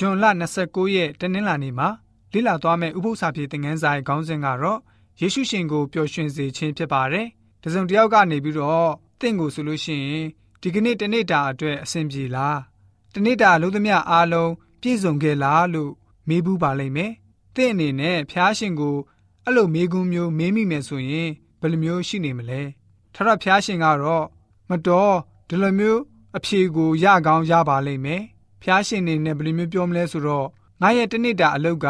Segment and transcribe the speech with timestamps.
[0.00, 0.24] ဂျွန်လ
[0.60, 1.88] 29ရက်တနင်္လာနေ့မှာ
[2.32, 4.78] လေ့လာသွားမယ့်ဥပုသ္စာပြေသင်ခန်းစာရဲ့ခေါင်းစဉ်ကတော့
[5.20, 7.26] ယေရှုရှင်ကိုပျော်ရွှင်စေခြင်းဖြစ်ပါတယ်။
[7.62, 8.90] တစုံတစ်ယောက်ကနေပြီးတော့
[9.20, 10.26] တင့်ကိုဆိုလို့ရှိရင်
[10.62, 12.56] ဒီကနေ့တနေ့တာအတွက်အဆင်ပြေလား။
[13.14, 15.92] တနေ့တာလုံးသမျှအားလုံးပြည့်စုံခဲ့လားလို့
[16.28, 17.12] မေးဘူးပါလိမ့်မယ်။
[17.56, 18.96] တင့်အနေနဲ့ဖျားရှင်ကို
[19.44, 21.28] အဲ့လိုမေးခွန်းမျိုးမေးမိမယ်ဆိုရင်
[21.60, 22.62] ဘယ်လိုမျိုးရှိနေမလဲ။
[23.14, 24.24] ထထဖျားရှင်ကတော့
[24.70, 25.14] မတော်
[25.48, 26.00] ဒီလိုမျိုး
[26.36, 28.22] အဖြေကိုရကောင်းရပါလိမ့်မယ်။
[28.62, 30.46] ဖျားရှင်နေနဲ့ဘယ်လိုမျိုးပြောမလဲဆိုတော့
[30.80, 31.86] ငါရဲ့တနေ့တာအလုပ်က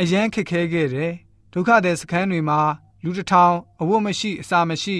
[0.00, 1.12] အရန်ခက်ခဲခဲ့တယ်။
[1.52, 2.60] ဒုက္ခတဲ့စခန်းတွေမှာ
[3.04, 4.96] လူတစ်ထောင်အဝတ်မရှိအစာမရှိ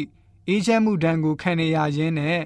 [0.48, 2.38] အေးချမ်းမှုဒဏ်ကိုခံနေရခြင်းနဲ့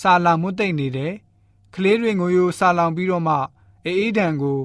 [0.00, 1.12] စာလောင်မွတ်သိမ့်နေတယ်။
[1.74, 3.36] ကလေးတွေငိုယိုစာလောင်ပြီးတော့မှ
[3.84, 4.58] အေးအေးဒဏ်ကို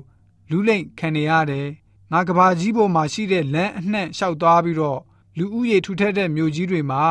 [0.50, 1.68] လူလိမ့်ခံနေရတယ်။
[2.12, 5.00] ငါကဘာကြီးပေါ်မှာရှိတဲ့လမ်းအနှံ့လျှောက်သွားပြီးတော့
[5.38, 7.04] လူဦးရေထူထပ်တဲ့မြို့ကြီးတွေမှာ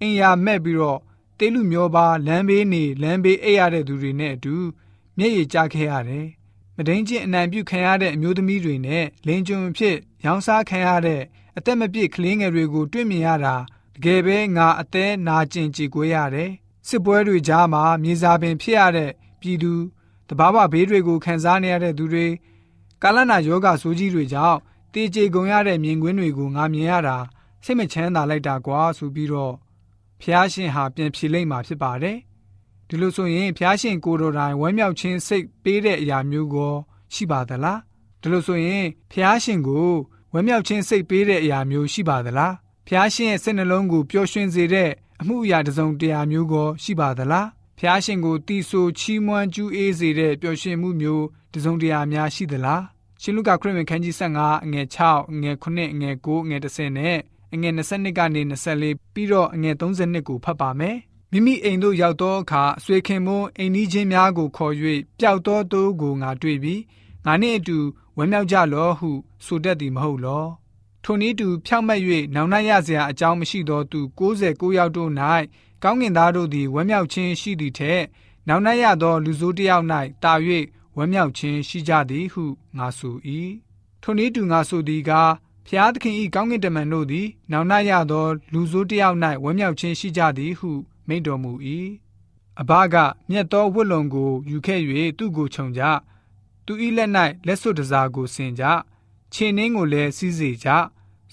[0.00, 1.00] အင်ယာမဲ့ပြီးတော့
[1.38, 4.54] တေးလူမျိုးပါလမ်းဘေးနေလမ်းဘေးအိပ်ရတဲ့သူတွေနဲ့အတူ
[5.20, 6.26] မျက်ရည်ကျခဲ့ရတယ်။
[6.76, 11.22] မဒိန်ချင်းအနံပြုခံရတဲ့အမျိုးသမီးတွေနဲ့လင်းကျွန်းဖြစ်ရောင်းစားခံရတဲ့
[11.56, 13.54] အသက်မပြည့်ကလေးငယ်တွေကိုတွေ့မြင်ရတာ
[13.94, 16.50] တကယ်ပဲငါအသက်နာကျင်ကြည်ကွေးရတယ်။
[16.88, 19.10] စစ်ပွဲတွေကြားမှာမြေစာပင်ဖြစ်ရတဲ့
[19.40, 19.72] ပြည်သူ
[20.28, 22.26] တဘာဝဘေးတွေကိုခံစားနေရတဲ့သူတွေ
[23.02, 24.58] ကာလနာယောဂဆိုးကြီးတွေကြောင့်
[24.94, 27.16] တေကြေကုန်ရတဲ့မြင်ကွင်းတွေကိုငါမြင်ရတာ
[27.64, 29.54] စိတ်မချမ်းသာလိုက်တာကွာဆိုပြီးတော့
[30.20, 32.18] ဖျားရှင်ဟာပြန်ဖြေလိုက်မှာဖြစ်ပါတယ်။
[32.92, 36.72] ဒီလိုဆိုရင်ဖျားရှင်ကိုတော်တိုင်ဝမ်းမြောက်ခြင်းစိတ်ပေးတဲ့အရာမျိုးကို
[37.14, 37.78] ရှိပါသလား။
[38.22, 39.90] ဒီလိုဆိုရင်ဖျားရှင်ကို
[40.32, 42.52] ဝမ်းမြောက်ခြင်းစိတ်ပေးတဲ့အရာမျိုးရှိပါသလား။
[42.86, 47.46] ဖျားရှင်ရဲ့စိတ်နှလုံးကိုပျော်ရွှင်စေတဲ့အမှုအရာတစ်စုံတရာမျိုးကိုရှိပါသလား။
[47.78, 52.82] ဖျားရှင်ကိုတီဆိုချီးမွမ်းကျူးအေးစေတဲ့ပျော်ရွှင်မှုမျိုးတစ်စုံတရာများရှိသလား။
[53.22, 57.18] ရှင်လုကာခရစ်ဝင်ခန်းကြီး15အငယ်6အငယ်9အငယ်9အငယ်10နဲ့
[57.54, 58.42] အငယ်22ကနေ
[58.78, 60.96] 24ပြီးတော့အငယ်32ကိုဖတ်ပါမယ်။
[61.32, 64.74] မိမိအိမ်သို့ရောက်သောအခါအဆွေခင်မွန်းအိမ်နီးချင်းများကိုခေါ်၍
[65.18, 66.82] ပျောက်သောသူကိုငါတွေ့ပြီး
[67.24, 67.78] ငါနှင့်အတူ
[68.16, 69.10] ဝမ်းမြောက်ကြလောဟု
[69.44, 70.46] ဆိုတတ်သည်မဟုတ်လော။
[71.04, 72.00] ထိုနည်းတူဖြောက်မက်၍
[72.34, 75.10] နောင်နှရစရာအကြောင်းမရှိသောသူ69ယောက်တို့၌
[75.82, 78.02] ကောင်းကင်သားတို့သည်ဝမ်းမြောက်ခြင်းရှိသည်ထက်
[78.48, 79.86] နောင်နှရသောလူဆိုးတစ်ယောက်၌
[80.22, 80.32] တာ၍
[80.96, 82.44] ဝမ်းမြောက်ခြင်းရှိကြသည်ဟု
[82.78, 83.16] ငါဆို၏။
[84.02, 85.32] ထိုနည်းတူငါဆိုသည်ကား
[85.66, 90.70] ဖျားသခင်ဤကောင်းကင်တမန်တို့သည် နောင်နှရသောလူဆိုးတယောက်၌ဝမ်းမြောက်ခြင်းရှိကြသည်ဟု
[91.10, 91.52] မိန့်တော်မူ၏
[92.60, 92.96] အဘက
[93.30, 94.80] မြတ်သောဝတ်လုံကိုယူခဲ့၍
[95.18, 95.82] သူ့ကိုခြုံကြ
[96.66, 97.10] သူ၏လက်၌
[97.46, 98.64] လက်စွပ်တစားကိုဆင်ကြ
[99.32, 100.68] ခြေနှင်းကိုလည်းစီးစေကြ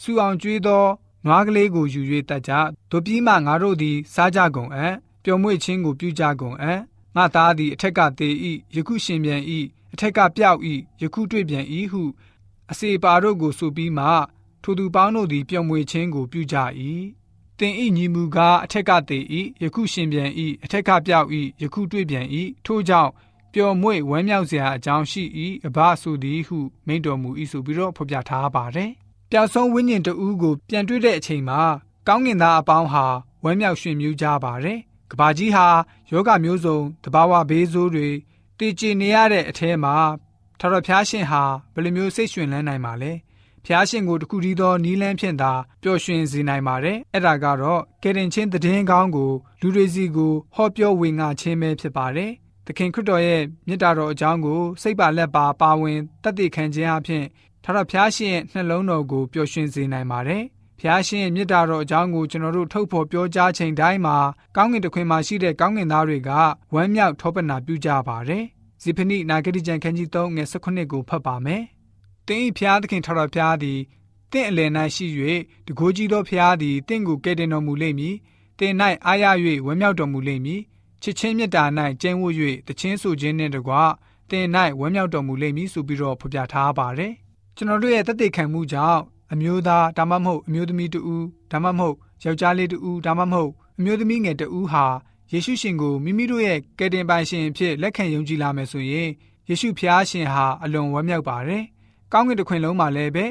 [0.02, 0.86] စူအောင်ကျွေးသော
[1.26, 2.52] နွားကလေးကိုယူ၍တတ်ကြ
[2.92, 4.94] တို့ပြီးမှငါတို့သည်စားကြကုန်အံ့
[5.24, 6.80] ပျော်မွေ့ခြင်းကိုပြုကြကုန်အံ့
[7.16, 8.30] ငါသားသည်အထက်ကတေ၏
[8.76, 9.42] ယခုရှင်ပြန်၏
[9.94, 10.60] အထက်ကပြောက်၏
[11.02, 12.04] ယခုတွေ့ပြန်၏ဟု
[12.72, 14.06] အစေပါတို့ကိုဆိုပြီးမှ
[14.64, 16.58] ထိုသူပေါင်းတို့သည်ပြုံမွေခြင်းကိုပြုကြ၏
[17.60, 19.20] တင်ဤညီမူကားအထက်ကတေ၏
[19.62, 20.30] ယခုရှင်ပြန်၏
[20.64, 21.28] အထက်ကပြောက်၏
[21.62, 22.26] ယခုတွေ့ပြန်၏
[22.66, 23.12] ထို့ကြောင့်
[23.54, 25.24] ပျော်မွေ့ဝမ်းမြောက်စရာအကြောင်းရှိ၏
[25.68, 26.58] အဘဆိုသည်ဟု
[26.88, 28.92] မိန့်တော်မူ၏ဆိုပြီးတော့ဖော်ပြထားပါတယ်
[29.32, 31.62] ပျောက်ဆုံးဝိညာဉ်တဦးကိုပြန်တွေ့တဲ့အချိန်မှာ
[32.08, 33.06] ကောင်းကင်သားအပေါင်းဟာ
[33.44, 34.80] ဝမ်းမြောက်ရွှင်မြူးကြပါတယ်
[35.12, 35.68] ကဘာကြီးဟာ
[36.12, 38.08] ယောဂမျိုးစုံတဘာဝဘေးဆိုးတွေ
[38.58, 39.96] တည်ကြည်နေရတဲ့အထဲမှာ
[40.60, 43.12] ထာဝရဘုရားရှင်ဟာဘယ်လိုမျိုးစိတ်ရွှင်လန်းနိုင်ပါလဲ
[43.70, 45.52] ဖျားရှင်ကိုတခုတည်းသောနီးလန်းဖြင့်သာ
[45.82, 52.32] ပျော်ရွှင်စေနိုင်ပါတယ်။အဲ့ဒါကတော့ကယ်တင်ချင်းသတင်းကောင်းကိုလူတွေစီကိုဟောပြောဝေငှခြင်းပဲဖြစ်ပါတယ်။
[52.66, 57.24] သခင်ခရစ်တော်ရဲ့မြတ်တာတော်အကြောင်းကိုစိတ်ပါလက်ပါပါဝင်တတ်သိခံခြင်းအပြင်
[57.64, 60.44] ထာဝရဘုရားရှင်ရဲ့နှလုံးတော်ကိုပျော်ရွှင်စေနိုင်ပါတယ်။
[60.80, 64.18] ဖျားရှင်ရဲ့မြတ်တာတော်အကြောင်းကိုကျွန်တော်တို့ထုတ်ဖော်ပြောကြားချိန်တိုင်းမှာ
[64.56, 66.30] ကောင်းကင်တခွင်မှာရှိတဲ့ကောင်းကင်သားတွေက
[66.74, 68.44] ဝမ်းမြောက်ထောပနာပြုကြပါတယ်။
[68.82, 71.64] ဇိဖနိနာဂတိကျမ်းခန်းကြီး3ငယ်18ကိုဖတ်ပါမယ်။
[72.28, 73.80] တင်းဤဖျားသခင်ထတော်ဖျားသည်
[74.32, 75.06] တင့်အလယ်၌ရှိ၍
[75.68, 78.16] တကိုးကြီးသောဖျားသည်တင့်ကိုကယ်တင်တော်မူလိမ့်မည်
[78.60, 78.74] တင်၌
[79.06, 79.26] အားရ၍
[79.66, 80.62] ဝမ်းမြောက်တော်မူလိမ့်မည်
[81.02, 81.64] ချစ်ချင်းမေတ္တာ၌
[82.02, 82.36] ကျင့်ဝတ်၍
[82.68, 83.74] တခြင်းဆိုခြင်းနှင့်တကွ
[84.30, 84.46] တင်၌
[84.80, 87.14] ဝမ်းမြောက်တော်မူလိမ့်မည်ဆိုပြီးတော့ဖော်ပြထားပါတယ်
[87.56, 89.02] ကျွန်တော်တို့ရဲ့တသက်ခံမှုကြောင့်
[89.34, 91.02] အမျိုးသားဒါမှမဟုတ်အမျိုးသမီးတူ
[91.52, 94.86] ဒါမှမဟုတ်ယောက်ျားလေးတူဒါမှမဟုတ်အမျိုးသမီးငယ်တူဟာ
[95.32, 99.10] ယေရှုရှင်ကိုမိမိတို့ရဲ့ကယ်တင်ပိုင်ရှင်အဖြစ်လက်ခံယုံကြည်လာမယ်ဆိုရင်
[99.50, 101.64] ယေရှုဖျားရှင်ဟာအလွန်ဝမ်းမြောက်ပါတယ်
[102.12, 103.26] ကောင်းကင်တစ်ခွင်လုံးမှာလည်းပဲ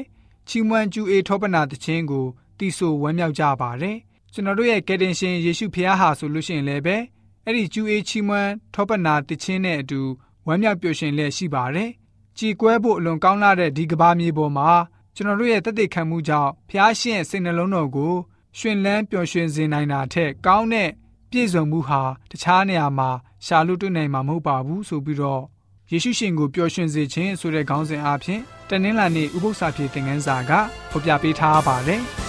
[0.47, 2.25] ချီးမွမ်းကျူးအေးထောပနာတခြင်းကို
[2.57, 3.97] တီဆိုဝမ်းမြောက်ကြပါတယ်
[4.33, 6.95] ကျွန်တော်တို့ရဲ့ကယ်တင်ရှင်ယေရှုဖခင်ဟာဆိုလို့ရှိရင်လည်းပဲ
[7.45, 10.01] အဲ့ဒီကျူးအေးချီးမွမ်းထောပနာတခြင်းနဲ့အတူ
[10.47, 11.89] ဝမ်းမြောက်ပျော်ရွှင်လျက်ရှိပါတယ်
[12.37, 14.69] ကြည်ကွဲဖို့အလွန်ကောင်းလာတဲ့ဒီကဘာမြေပေါ်မှာ
[15.15, 18.13] ကျွန်တော်တို့ရဲ့တသက်ခံမှုကြောင့်ဖျားရှင်စိတ်နှလုံးတော်ကို
[18.57, 20.89] ရှင်လန်းပျော်ရွှင်စေနိုင်တာထက်ကောင်းတဲ့
[21.31, 22.01] ပြည့်စုံမှုဟာ
[22.31, 23.09] တခြားနေရာမှာ
[23.45, 25.43] ရှာလို့တွေ့နိုင်မှာမဟုတ်ပါဘူးဆိုပြီးတော့
[25.91, 30.51] ယေရှုရှင်ကိုပျော်ရွှင်စေခြင်းဆိုတဲ့ခေါင်းစဉ်အဖြစ်တနင်္လာနေ့ဥပုသ္စာပြေသင်ခန်းစာက
[30.91, 32.01] ဖော်ပြပေးထားပါတယ်။